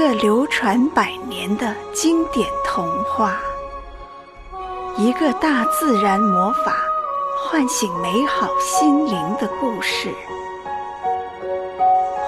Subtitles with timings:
[0.00, 3.38] 一个流传百年的经典童话，
[4.96, 6.74] 一个大自然魔法
[7.36, 10.08] 唤醒美好心灵的故事。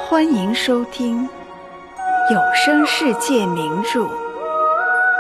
[0.07, 1.27] 欢迎收听
[2.31, 4.01] 有声世界名著《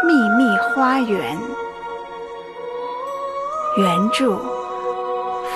[0.06, 1.34] 秘密花园》，
[3.78, 4.36] 原著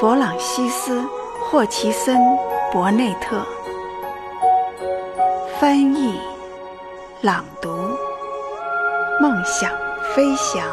[0.01, 0.99] 弗朗西斯·
[1.43, 2.17] 霍奇森·
[2.73, 3.37] 伯内特，
[5.61, 6.19] 翻译。
[7.23, 7.71] 朗读，
[9.23, 9.73] 梦想
[10.15, 10.69] 飞翔。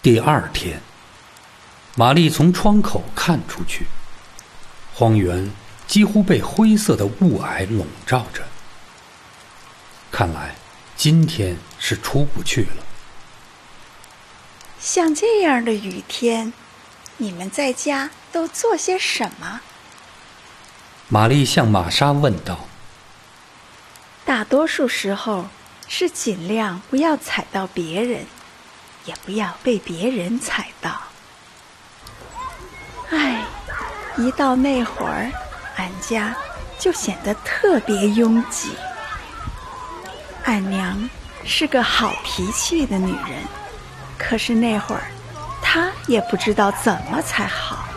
[0.00, 0.80] 第二天，
[1.96, 3.84] 玛丽从窗口看出去，
[4.94, 5.50] 荒原
[5.86, 8.42] 几乎被灰色的雾霭笼罩着。
[10.10, 10.54] 看来
[10.96, 12.89] 今天是出不去了。
[14.80, 16.52] 像这样的雨天，
[17.18, 19.60] 你们在家都做些什么？
[21.08, 22.60] 玛丽向玛莎问道。
[24.24, 25.46] 大多数时候
[25.86, 28.24] 是尽量不要踩到别人，
[29.04, 31.02] 也不要被别人踩到。
[33.10, 33.44] 唉，
[34.16, 35.30] 一到那会儿，
[35.76, 36.34] 俺家
[36.78, 38.70] 就显得特别拥挤。
[40.44, 41.10] 俺娘
[41.44, 43.59] 是个好脾气的女人。
[44.22, 45.10] 可是那会儿，
[45.62, 47.88] 他也不知道怎么才好。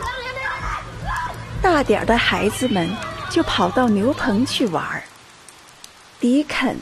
[1.62, 2.90] 大点儿的孩子们
[3.30, 5.04] 就跑到牛棚去玩儿。
[6.20, 6.80] 迪肯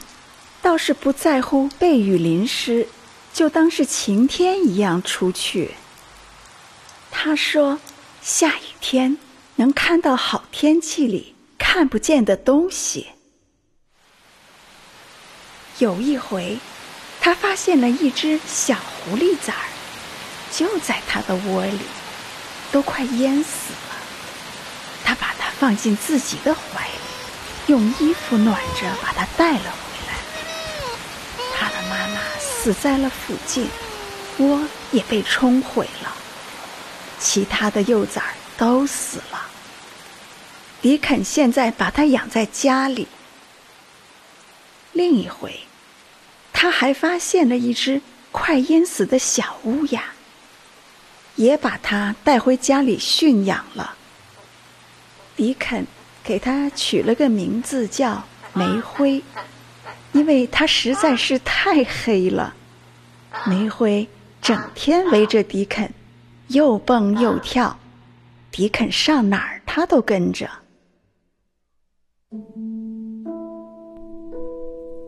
[0.61, 2.87] 倒是不在乎被雨淋湿，
[3.33, 5.71] 就当是晴天一样出去。
[7.09, 7.79] 他说
[8.21, 9.17] ：“下雨天
[9.55, 13.07] 能看到好天气里看不见的东西。”
[15.79, 16.59] 有一回。
[17.21, 19.69] 他发现了一只小狐狸崽儿，
[20.51, 21.81] 就在他的窝里，
[22.71, 23.95] 都快淹死了。
[25.03, 26.93] 他把它放进自己的怀里，
[27.67, 30.15] 用衣服暖着，把它带了回来。
[31.55, 33.69] 他的妈妈死在了附近，
[34.39, 34.59] 窝
[34.91, 36.11] 也被冲毁了，
[37.19, 39.45] 其他的幼崽儿都死了。
[40.81, 43.07] 迪肯现在把它养在家里。
[44.93, 45.59] 另一回。
[46.61, 47.99] 他还发现了一只
[48.31, 50.03] 快淹死的小乌鸦，
[51.35, 53.95] 也把它带回家里驯养了。
[55.35, 55.83] 迪肯
[56.23, 58.23] 给它取了个名字叫
[58.53, 59.23] 煤灰，
[60.11, 62.53] 因为它实在是太黑了。
[63.47, 64.07] 煤灰
[64.39, 65.91] 整天围着迪肯，
[66.49, 67.75] 又蹦又跳，
[68.51, 70.47] 迪肯上哪儿它都跟着。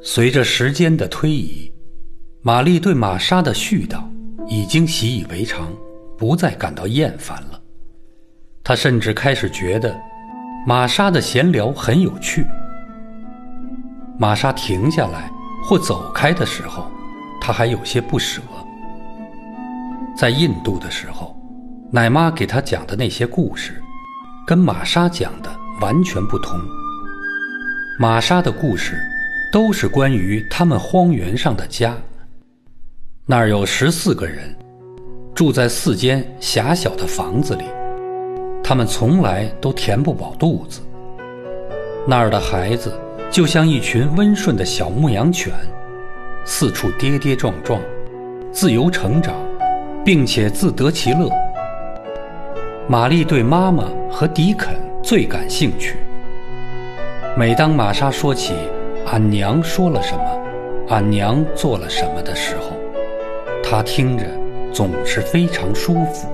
[0.05, 1.71] 随着时间的推移，
[2.41, 4.03] 玛丽对玛莎的絮叨
[4.49, 5.71] 已经习以为常，
[6.17, 7.61] 不再感到厌烦了。
[8.65, 9.97] 她甚至开始觉得
[10.67, 12.45] 玛莎的闲聊很有趣。
[14.19, 15.31] 玛莎停下来
[15.63, 16.91] 或走开的时候，
[17.39, 18.41] 她还有些不舍。
[20.17, 21.33] 在印度的时候，
[21.93, 23.81] 奶妈给她讲的那些故事，
[24.45, 25.49] 跟玛莎讲的
[25.79, 26.59] 完全不同。
[27.97, 29.01] 玛莎的故事。
[29.53, 31.95] 都是关于他们荒原上的家。
[33.23, 34.51] 那儿有十四个人，
[35.35, 37.63] 住在四间狭小的房子里，
[38.63, 40.81] 他们从来都填不饱肚子。
[42.07, 42.99] 那儿的孩子
[43.29, 45.53] 就像一群温顺的小牧羊犬，
[46.43, 47.79] 四处跌跌撞撞，
[48.51, 49.35] 自由成长，
[50.03, 51.29] 并且自得其乐。
[52.89, 55.97] 玛丽对妈妈和迪肯最感兴趣。
[57.37, 58.55] 每当玛莎说起，
[59.05, 62.71] 俺娘说了什么，俺娘做了什么的时候，
[63.63, 64.25] 他听着
[64.73, 66.27] 总是非常舒服。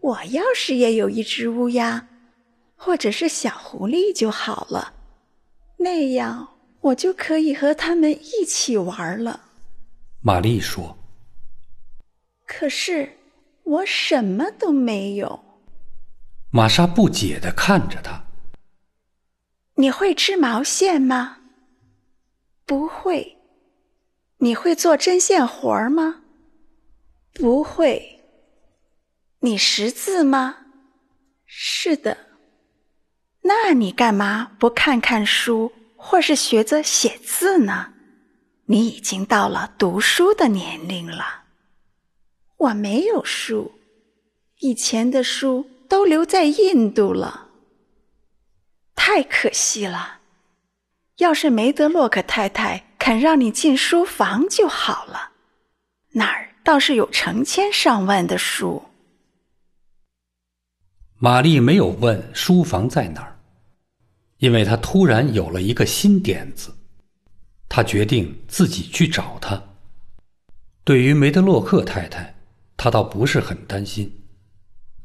[0.00, 2.06] 我要是也有一只乌鸦，
[2.76, 4.94] 或者是小狐狸就好了，
[5.76, 6.48] 那样
[6.80, 9.40] 我就可以和他们一起玩了。
[10.20, 10.96] 玛丽说
[12.46, 13.10] ：“可是
[13.64, 15.38] 我什么都没有。”
[16.56, 18.26] 玛莎不解的看着他。
[19.74, 21.38] 你会织毛线吗？
[22.64, 23.38] 不会。
[24.36, 26.22] 你会做针线活儿吗？
[27.32, 28.20] 不会。
[29.40, 30.58] 你识字吗？
[31.44, 32.16] 是的。
[33.42, 37.94] 那你干嘛不看看书，或是学着写字呢？
[38.66, 41.46] 你已经到了读书的年龄了。
[42.58, 43.72] 我没有书，
[44.60, 45.68] 以前的书。
[45.94, 47.50] 都留在印度了，
[48.96, 50.18] 太可惜了。
[51.18, 55.30] 要是梅德洛克太太肯让你进书房就好了，
[56.10, 58.82] 那儿倒是有成千上万的书。
[61.18, 63.38] 玛丽没有问书房在哪儿，
[64.38, 66.74] 因为她突然有了一个新点子，
[67.68, 69.62] 她决定自己去找他。
[70.82, 72.34] 对于梅德洛克太太，
[72.76, 74.23] 她倒不是很担心。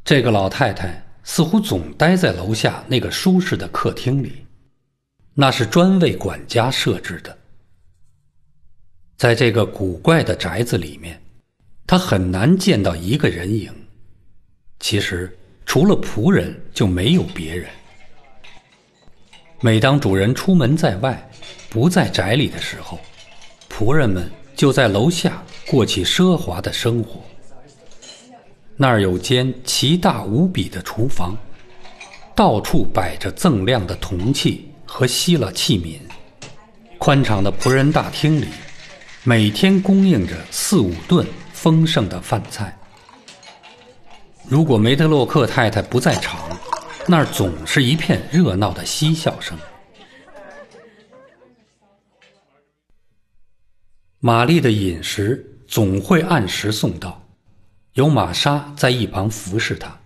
[0.04, 4.46] 这个老太太似乎总待在楼下那个舒适的客厅里，
[5.34, 7.38] 那是专为管家设置的。
[9.18, 11.22] 在这个古怪的宅子里面，
[11.86, 13.74] 她很难见到一个人影。
[14.80, 15.36] 其实。
[15.66, 17.69] 除了仆人就没有别人。
[19.62, 21.30] 每当主人出门在外，
[21.69, 23.00] 不在宅里的时候，
[23.69, 27.22] 仆人们就在楼下过起奢华的生活。
[28.81, 31.36] 那儿有间奇大无比的厨房，
[32.34, 36.00] 到处摆着锃亮的铜器和希腊器皿。
[36.98, 38.48] 宽敞的仆人大厅里，
[39.26, 42.74] 每天供应着四五顿丰盛的饭菜。
[44.48, 46.40] 如果梅德洛克太太不在场，
[47.06, 49.58] 那儿总是一片热闹的嬉笑声。
[54.20, 57.22] 玛丽的饮食总会按时送到，
[58.00, 60.00] 有玛莎在一旁服侍他。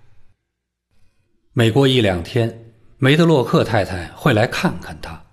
[1.51, 5.23] 每过一两天，梅德洛克太太会来看看他。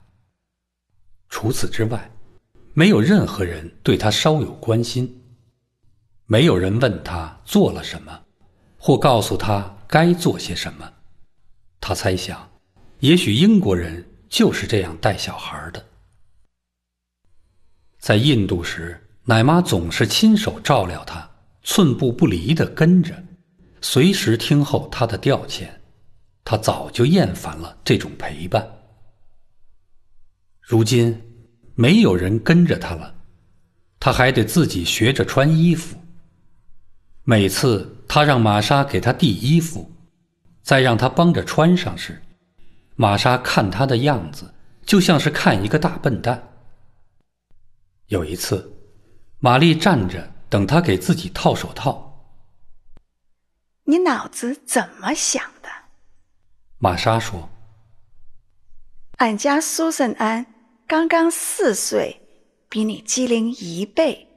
[1.31, 2.11] 除此之外，
[2.75, 5.23] 没有任何人对她稍有关心，
[6.27, 8.21] 没有人问她做了什么。
[8.77, 10.93] 或告诉他该做些什么，
[11.81, 12.51] 他猜想，
[12.99, 15.87] 也许英国人就是这样带小孩的。
[17.99, 21.30] 在印度时，奶妈总是亲手照料他，
[21.73, 23.15] 寸步不离的跟着，
[23.81, 25.69] 随时听候他的调遣。
[26.45, 28.69] 他早就厌烦了这种陪伴。
[30.61, 31.17] 如今，
[31.77, 33.15] 没有人跟着他了，
[34.01, 35.97] 他还得自己学着穿衣服。
[37.23, 37.97] 每次。
[38.09, 39.89] 他让玛莎给他递衣服，
[40.63, 42.21] 再让他帮着穿上时，
[42.97, 44.53] 玛莎看他的样子，
[44.85, 46.43] 就像是看一个大笨蛋。
[48.09, 48.69] 有一次，
[49.39, 52.35] 玛丽站着等他给自己套手套。
[53.85, 55.69] 你脑子怎么想的？
[56.79, 57.49] 玛莎说
[59.17, 60.45] ：“俺家苏珊安
[60.87, 62.21] 刚刚四岁，
[62.69, 64.29] 比你机灵一倍，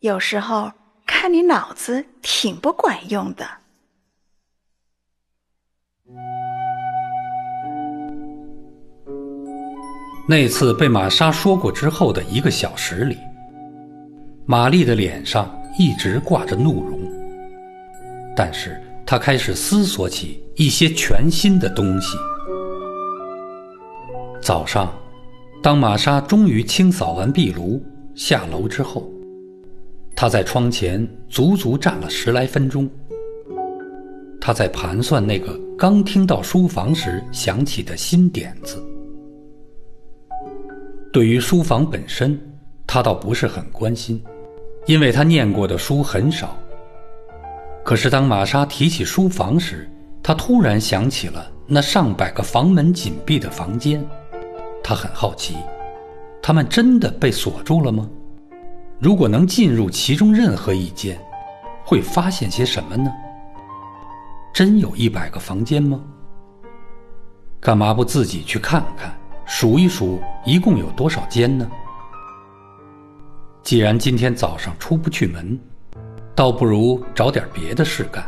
[0.00, 0.72] 有时候。”
[1.06, 3.46] 看你脑子挺不管用的。
[10.26, 13.18] 那次被玛莎说过之后的一个小时里，
[14.46, 17.00] 玛丽的脸上一直挂着怒容，
[18.36, 22.14] 但是她开始思索起一些全新的东西。
[24.42, 24.92] 早上，
[25.62, 27.82] 当玛莎终于清扫完壁炉
[28.14, 29.10] 下楼之后。
[30.14, 32.88] 她在窗前足足站了十来分钟。
[34.40, 38.76] 他在盘算那个刚听到书房时想起的新点子。
[41.10, 42.38] 对于书房本身，
[42.86, 44.22] 他倒不是很关心，
[44.86, 46.56] 因为他念过的书很少。
[47.84, 49.90] 可是当玛莎提起书房时，
[50.22, 54.04] 他突然想起了那上百个房门紧闭的房间。
[54.82, 55.56] 他很好奇，
[56.42, 58.08] 他们真的被锁住了吗？
[58.98, 61.18] 如果能进入其中任何一间，
[61.84, 63.12] 会发现些什么呢？
[64.52, 66.00] 真有一百个房间吗？
[67.60, 69.12] 干嘛不自己去看看，
[69.46, 71.66] 数一数一共有多少间呢？
[73.64, 75.58] 既然今天早上出不去门，
[76.34, 78.22] 倒不如找点别的事干。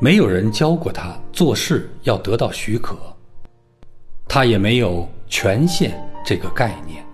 [0.00, 2.96] 没有人教过他做事要得到许可，
[4.26, 7.04] 他也没有权限这个概念。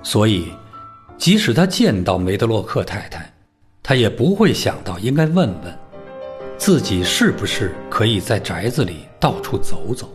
[0.00, 0.52] 所以，
[1.18, 3.28] 即使他见到梅德洛克太太，
[3.82, 5.78] 他也不会想到应该问问
[6.56, 10.08] 自己是不是可以在宅子里到处走走。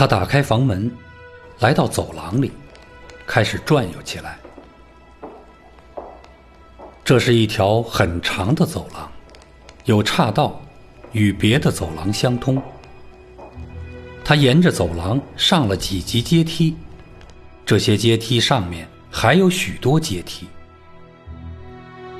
[0.00, 0.90] 他打开房门，
[1.58, 2.50] 来到走廊里，
[3.26, 4.38] 开始转悠起来。
[7.04, 9.12] 这是一条很长的走廊，
[9.84, 10.58] 有岔道，
[11.12, 12.62] 与别的走廊相通。
[14.24, 16.74] 他沿着走廊上了几级阶梯，
[17.66, 20.48] 这些阶梯上面还有许多阶梯。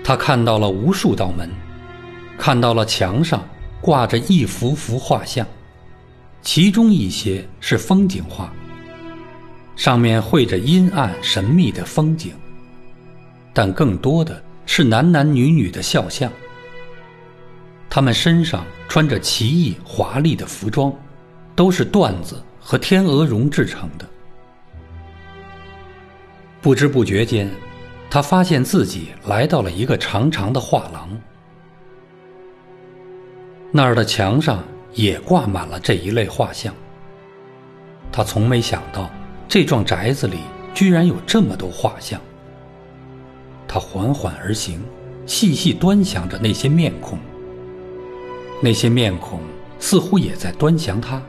[0.04, 1.48] 他看到了无数道门，
[2.36, 3.42] 看到了墙上
[3.80, 5.46] 挂着一幅幅画像，
[6.42, 8.52] 其中一些是风景画，
[9.76, 12.32] 上面绘着阴暗神秘的风景，
[13.52, 16.30] 但更多的是男男女女的肖像。
[17.88, 20.92] 他们身上穿着奇异华丽的服装。
[21.56, 24.08] 都是缎子和天鹅绒制成的。
[26.62, 27.50] 不知不觉间，
[28.08, 31.10] 他发现自己来到了一个长长的画廊，
[33.70, 36.74] 那儿的墙上也挂满了这一类画像。
[38.12, 39.10] 他从没想到，
[39.48, 40.38] 这幢宅子里
[40.74, 42.20] 居然有这么多画像。
[43.68, 44.82] 他缓缓而行，
[45.26, 47.18] 细细端详着那些面孔。
[48.62, 49.40] 那些面孔
[49.78, 51.22] 似乎也在端详他。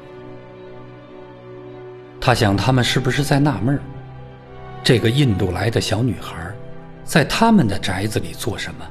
[2.20, 3.82] 他想，他们是不是在纳闷儿，
[4.84, 6.52] 这个印度来的小女孩，
[7.04, 8.86] 在他们的宅子里做什么？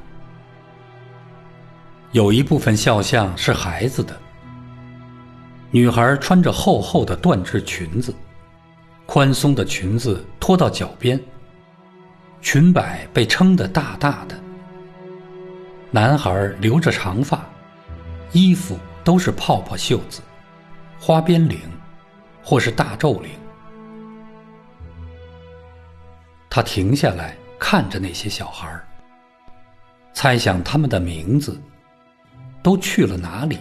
[2.13, 4.17] 有一部分肖像是孩子的。
[5.73, 8.13] 女孩穿着厚厚的缎质裙子，
[9.07, 11.21] 宽松的裙子拖到脚边，
[12.43, 14.37] 裙摆被撑得大大的。
[15.93, 17.49] 男孩留着长发，
[18.33, 20.21] 衣服都是泡泡袖子、
[20.99, 21.61] 花边领，
[22.43, 23.31] 或是大皱领。
[26.49, 28.69] 他停下来看着那些小孩，
[30.13, 31.57] 猜想他们的名字
[32.61, 33.57] 都去了哪里。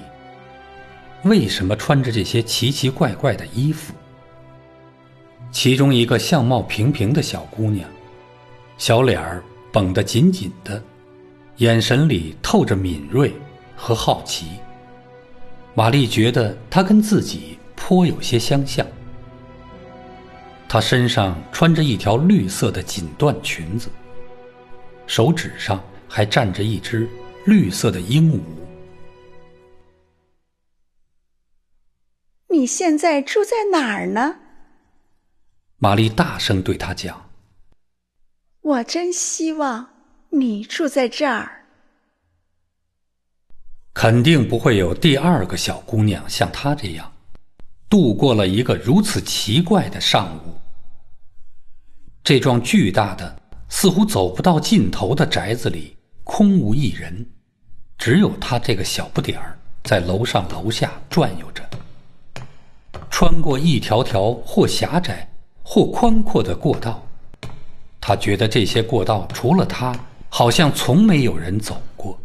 [1.23, 3.93] 为什么穿着这些奇奇怪怪的衣服？
[5.51, 7.89] 其中一个相貌平平的小姑娘，
[8.77, 10.81] 小脸儿绷得紧紧的，
[11.57, 13.33] 眼神里透着敏锐
[13.75, 14.45] 和好奇。
[15.73, 18.85] 玛丽觉得她跟自己颇有些相像。
[20.69, 23.89] 她身上穿着一条绿色的锦缎裙子，
[25.05, 27.09] 手指上还站着一只
[27.45, 28.39] 绿色的鹦鹉。
[32.51, 34.38] 你现在住在哪儿呢？
[35.77, 37.29] 玛丽大声对他讲
[38.62, 39.88] ：“我真希望
[40.29, 41.65] 你住在这儿。
[43.94, 47.12] 肯定不会有第二个小姑娘像她这样，
[47.88, 50.60] 度过了一个如此奇怪的上午。
[52.24, 57.25] 这幢巨大的、似乎走不到尽头的宅子里空无一人，
[57.98, 61.63] 只有她这个小不点儿在楼上楼下转悠着。”
[63.19, 65.29] 穿过一条条或狭窄
[65.61, 67.05] 或宽阔的过道，
[67.99, 69.93] 他觉得这些过道除了他，
[70.29, 72.17] 好像从没有人走过。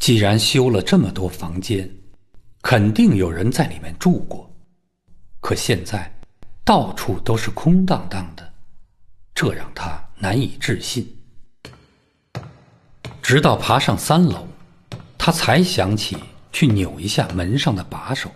[0.00, 1.88] 既然修了这么多房间，
[2.60, 4.52] 肯定有人在里面住过，
[5.38, 6.12] 可现在
[6.64, 8.52] 到处都是空荡荡的，
[9.32, 11.16] 这让他难以置信。
[13.22, 14.44] 直到爬上三楼，
[15.16, 16.16] 他才想起
[16.50, 18.28] 去扭一下门上的把手。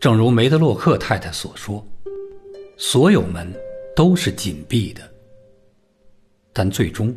[0.00, 1.86] 正如梅德洛克太太所说，
[2.78, 3.54] 所有门
[3.94, 5.02] 都是紧闭的。
[6.54, 7.14] 但最终，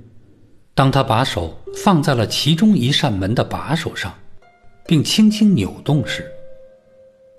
[0.75, 4.13] 当他把手放在了其中一扇门的把手上，
[4.85, 6.29] 并轻轻扭动时，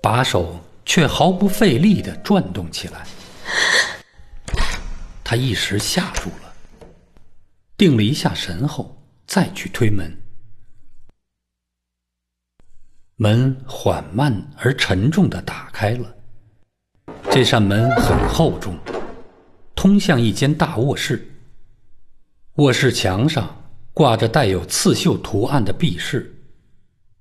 [0.01, 3.05] 把手却毫不费力地转动起来。
[5.23, 6.53] 他一时吓住了，
[7.77, 10.11] 定了一下神后，再去推门。
[13.17, 16.13] 门缓慢而沉重的打开了。
[17.31, 18.77] 这扇门很厚重，
[19.73, 21.25] 通向一间大卧室。
[22.55, 23.55] 卧室墙上
[23.93, 26.35] 挂着带有刺绣图案的壁饰，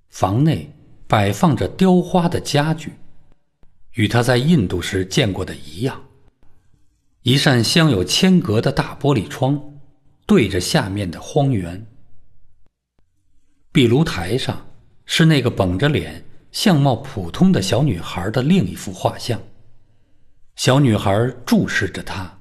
[0.09, 0.69] 房内
[1.07, 2.93] 摆放着雕花的家具，
[3.93, 6.03] 与他在印度时见过的一样。
[7.23, 9.61] 一扇镶有铅格的大玻璃窗，
[10.27, 11.87] 对着下面的荒原。
[13.71, 14.67] 壁炉台上。
[15.07, 19.41] 是那个绷着脸、相貌普通的小女孩的另一幅画像。
[20.57, 22.39] 小女孩注视着他，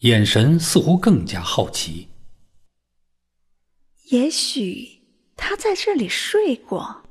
[0.00, 2.08] 眼神似乎更加好奇。
[4.10, 5.02] 也许
[5.36, 7.02] 他在这里睡过。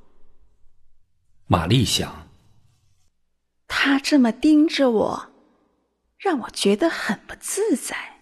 [1.48, 2.30] 玛丽想。
[3.68, 5.32] 他这么盯着我，
[6.18, 8.20] 让我觉得很不自在。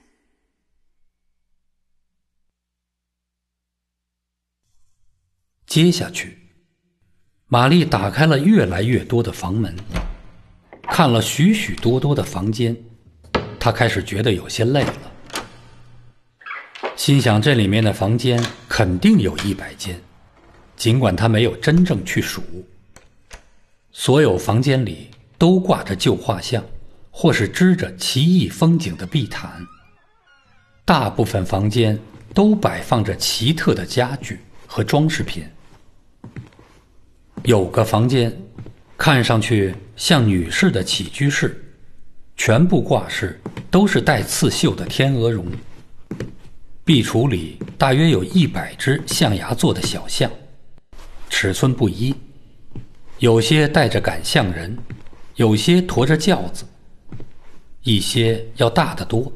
[5.66, 6.49] 接下去。
[7.52, 9.76] 玛丽打开了越来越多的房门，
[10.84, 12.78] 看了许许多多的房间，
[13.60, 16.54] 她开始觉得有些累了，
[16.96, 20.00] 心想这里面的房间肯定有一百间，
[20.76, 22.44] 尽管她没有真正去数。
[23.92, 26.64] 所有房间里都挂着旧画像，
[27.10, 29.66] 或是支着奇异风景的地毯。
[30.86, 31.98] 大部分房间
[32.32, 35.44] 都摆放着奇特的家具和装饰品。
[37.44, 38.36] 有个房间，
[38.98, 41.64] 看上去像女士的起居室，
[42.36, 43.40] 全部挂饰
[43.72, 45.46] 都是带刺绣的天鹅绒。
[46.84, 50.30] 壁橱里大约有一百只象牙做的小象，
[51.30, 52.14] 尺寸不一，
[53.20, 54.78] 有些带着赶象人，
[55.36, 56.66] 有些驮着轿子，
[57.84, 59.32] 一些要大得多，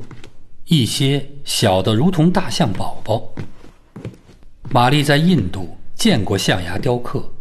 [0.65, 3.33] 一些小的如同大象宝宝。
[4.71, 7.32] 玛丽在印度见过象牙雕刻，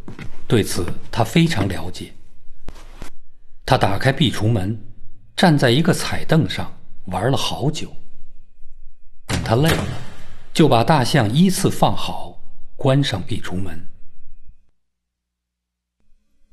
[0.52, 2.12] 对此他非常了解。
[3.64, 4.78] 他打开壁橱门，
[5.34, 6.70] 站在一个彩凳上
[7.06, 7.90] 玩了好久。
[9.28, 9.86] 等他累了，
[10.52, 12.38] 就把大象依次放好，
[12.76, 13.82] 关上壁橱门。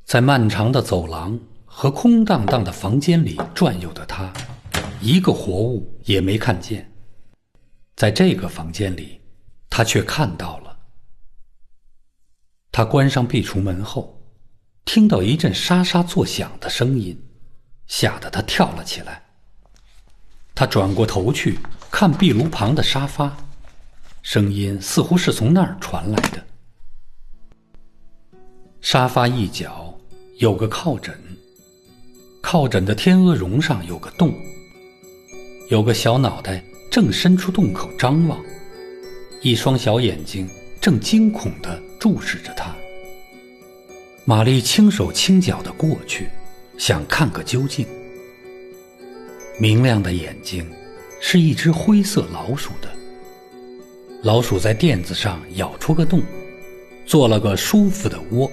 [0.06, 4.32] 在漫长的走廊和空荡荡的房间里转悠的他，
[5.02, 6.90] 一个活物也没看见。
[7.98, 9.20] 在这个房间里，
[9.70, 10.69] 他却看到了。
[12.80, 14.18] 他关上壁橱门后，
[14.86, 17.22] 听到一阵沙沙作响的声音，
[17.88, 19.22] 吓得他跳了起来。
[20.56, 21.60] 他转过头去
[21.92, 23.36] 看壁炉旁的沙发，
[24.22, 26.42] 声音似乎是从那儿传来的。
[28.80, 29.94] 沙发一角
[30.38, 31.14] 有个靠枕，
[32.42, 34.34] 靠枕的天鹅绒上有个洞，
[35.68, 38.42] 有个小脑袋正伸出洞口张望，
[39.42, 40.50] 一双小眼睛。
[40.80, 42.74] 正惊恐地注视着他，
[44.24, 46.30] 玛丽轻手轻脚地过去，
[46.78, 47.86] 想看个究竟。
[49.60, 50.66] 明亮的眼睛，
[51.20, 52.90] 是一只灰色老鼠的。
[54.24, 56.22] 老鼠在垫子上咬出个洞，
[57.06, 58.50] 做了个舒服的窝。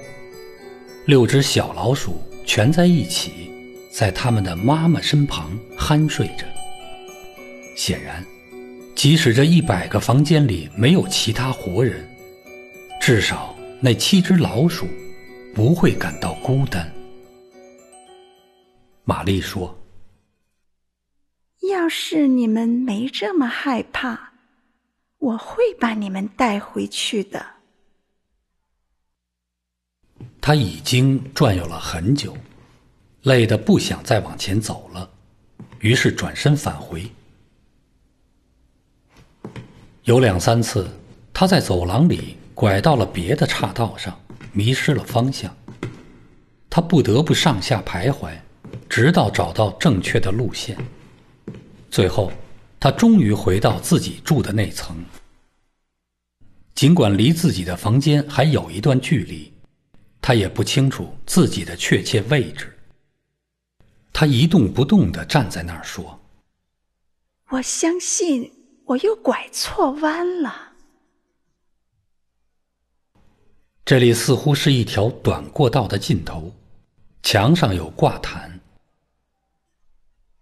[1.04, 3.50] 六只小老鼠蜷在一起，
[3.92, 6.44] 在他们的妈妈身旁酣睡着。
[7.76, 8.24] 显然，
[8.96, 12.04] 即使这一百个房间里没有其他活人。
[13.00, 14.86] 至少那七只老鼠
[15.54, 16.92] 不会感到孤单。
[19.04, 19.78] 玛丽说
[21.70, 24.32] ：“要是你们没这么害怕，
[25.18, 27.46] 我会把你们带回去的。”
[30.42, 32.36] 他已经转悠了很久，
[33.22, 35.08] 累得不想再往前走了，
[35.78, 37.08] 于是转身返回。
[40.02, 40.88] 有两三次，
[41.32, 42.36] 他在走廊里。
[42.56, 44.18] 拐到了别的岔道上，
[44.54, 45.54] 迷失了方向。
[46.70, 48.34] 他不得不上下徘徊，
[48.88, 50.74] 直到找到正确的路线。
[51.90, 52.32] 最后，
[52.80, 54.96] 他终于回到自己住的那层。
[56.74, 59.52] 尽管离自己的房间还有一段距离，
[60.22, 62.74] 他也不清楚自己的确切位置。
[64.14, 66.18] 他一动不动地站在那儿说
[67.52, 68.50] ：“我相信
[68.86, 70.62] 我又拐错弯了。”
[73.86, 76.52] 这里似乎是一条短过道的尽头，
[77.22, 78.58] 墙上有挂毯。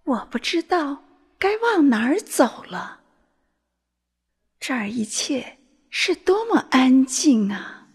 [0.04, 1.04] 我不知道
[1.38, 3.00] 该往哪儿走了。
[4.58, 5.58] 这儿一切
[5.90, 7.88] 是多么安静啊！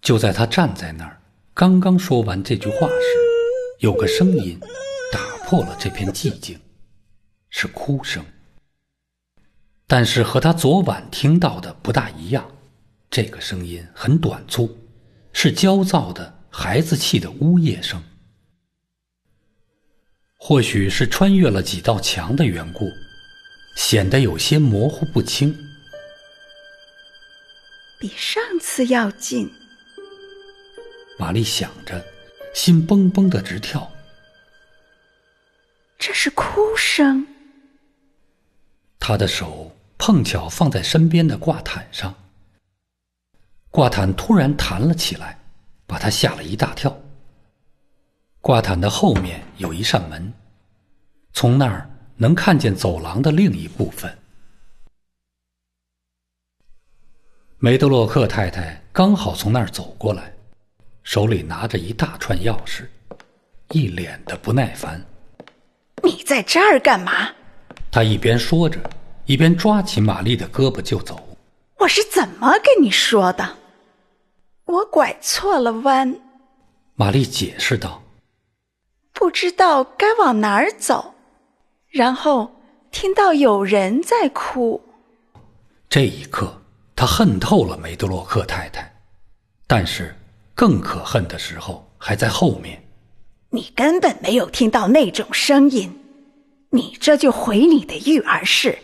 [0.00, 1.20] 就在他站在那儿，
[1.52, 3.04] 刚刚说完这句话时，
[3.80, 4.56] 有个声音
[5.12, 6.60] 打破了这片寂静，
[7.50, 8.24] 是哭声。
[9.88, 12.50] 但是和他昨晚听到的不大一样，
[13.08, 14.76] 这个声音很短促，
[15.32, 18.02] 是焦躁的孩子气的呜咽声。
[20.38, 22.90] 或许是穿越了几道墙的缘故，
[23.76, 25.56] 显得有些模糊不清，
[28.00, 29.48] 比上次要近。
[31.16, 32.04] 玛丽想着，
[32.52, 33.88] 心嘣嘣的直跳。
[35.96, 37.24] 这是哭声。
[38.98, 39.75] 他的手。
[39.98, 42.14] 碰巧放在身边的挂毯上，
[43.70, 45.38] 挂毯突然弹了起来，
[45.86, 46.96] 把他吓了一大跳。
[48.40, 50.32] 挂毯的后面有一扇门，
[51.32, 54.16] 从那儿能看见走廊的另一部分。
[57.58, 60.32] 梅德洛克太太刚好从那儿走过来，
[61.02, 62.86] 手里拿着一大串钥匙，
[63.70, 65.04] 一脸的不耐烦。
[66.04, 67.30] “你在这儿干嘛？”
[67.90, 68.78] 他一边说着。
[69.26, 71.20] 一边抓起玛丽的胳膊就走。
[71.78, 73.56] 我是怎么跟你说的？
[74.64, 76.16] 我拐错了弯。
[76.94, 78.02] 玛丽解释道
[79.12, 81.14] ：“不知道该往哪儿走，
[81.88, 82.50] 然后
[82.90, 84.80] 听到有人在哭。”
[85.90, 86.62] 这一刻，
[86.94, 88.92] 他恨透了梅德洛克太太，
[89.66, 90.16] 但是
[90.54, 92.82] 更可恨的时候还在后面。
[93.50, 96.00] 你根本没有听到那种声音，
[96.70, 98.78] 你这就回你的育儿室。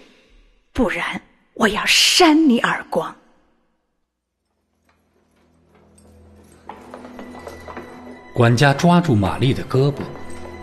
[0.72, 1.20] 不然，
[1.54, 3.14] 我要扇你耳光！
[8.34, 10.00] 管家抓住玛丽的胳膊，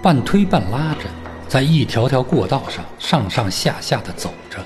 [0.02, 1.08] 半推半拉着，
[1.48, 4.65] 在一条条过道上上上下下的走着，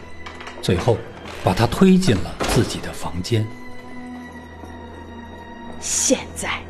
[0.62, 0.98] 最后
[1.44, 3.46] 把她推进了自己的房房间。
[5.80, 6.64] 现在，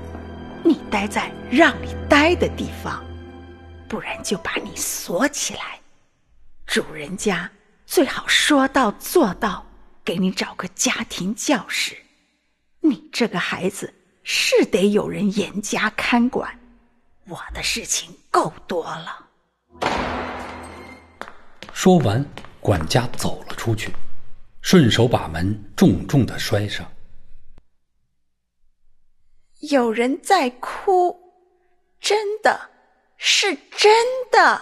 [0.62, 3.01] 你待在让你待的地方，
[3.88, 5.79] 不然就把你锁起来。
[6.65, 7.49] 主人家
[7.93, 9.63] 最好说到做到，
[10.03, 11.95] 给你找个家庭教师。
[12.79, 16.60] 你这个孩子是得有人严加看管。
[17.27, 19.29] 我的事情够多了。
[21.71, 22.25] 说完，
[22.60, 23.93] 管家走了出去，
[24.63, 26.91] 顺手把门重重的摔上。
[29.69, 31.15] 有人在哭，
[31.99, 32.60] 真的
[33.17, 33.93] 是真
[34.32, 34.60] 的。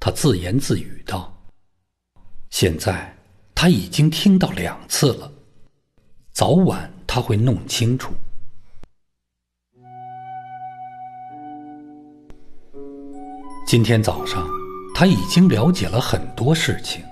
[0.00, 1.30] 他自言自语道
[2.50, 3.16] ：“现在
[3.54, 5.32] 他已经听到两次了，
[6.32, 8.12] 早晚他会弄清楚。”
[13.66, 14.48] 今天早上，
[14.94, 17.02] 他已经了解了很多事情。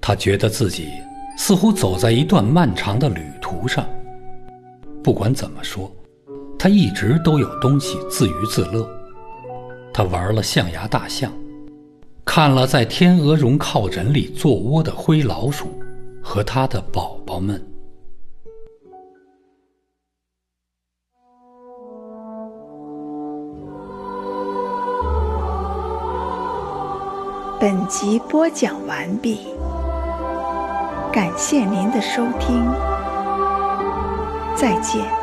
[0.00, 0.90] 他觉得自己
[1.36, 3.88] 似乎走在一段漫长的旅途上。
[5.02, 5.94] 不管怎么说，
[6.58, 8.90] 他一直都有东西自娱自乐。
[9.94, 11.32] 他玩了象牙大象，
[12.30, 15.66] 看了在天鹅绒靠枕里做窝的灰老鼠
[16.22, 17.58] 和他的宝宝们。
[27.58, 29.38] 本集播讲完毕，
[31.10, 32.62] 感谢您的收听，
[34.54, 35.17] 再见。